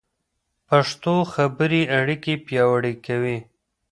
[0.67, 3.37] پښتو خبرې اړیکې پیاوړې کوي.